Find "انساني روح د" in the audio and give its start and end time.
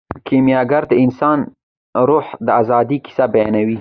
1.03-2.47